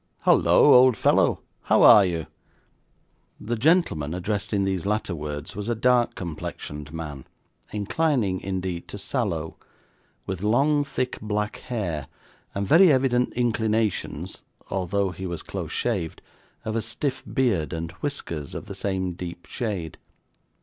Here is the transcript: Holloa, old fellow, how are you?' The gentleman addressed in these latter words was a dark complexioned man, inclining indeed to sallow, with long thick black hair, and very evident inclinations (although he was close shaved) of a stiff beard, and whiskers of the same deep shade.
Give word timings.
Holloa, 0.21 0.75
old 0.75 0.97
fellow, 0.97 1.41
how 1.65 1.83
are 1.83 2.03
you?' 2.03 2.25
The 3.39 3.55
gentleman 3.55 4.15
addressed 4.15 4.51
in 4.51 4.63
these 4.63 4.83
latter 4.87 5.13
words 5.13 5.55
was 5.55 5.69
a 5.69 5.75
dark 5.75 6.15
complexioned 6.15 6.91
man, 6.91 7.25
inclining 7.71 8.39
indeed 8.41 8.87
to 8.87 8.97
sallow, 8.97 9.57
with 10.25 10.41
long 10.41 10.83
thick 10.83 11.19
black 11.21 11.57
hair, 11.57 12.07
and 12.55 12.65
very 12.67 12.91
evident 12.91 13.31
inclinations 13.33 14.41
(although 14.71 15.11
he 15.11 15.27
was 15.27 15.43
close 15.43 15.71
shaved) 15.71 16.23
of 16.65 16.75
a 16.75 16.81
stiff 16.81 17.21
beard, 17.31 17.71
and 17.71 17.91
whiskers 18.01 18.55
of 18.55 18.65
the 18.65 18.73
same 18.73 19.13
deep 19.13 19.45
shade. 19.45 19.99